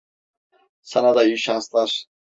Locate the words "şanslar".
1.37-2.05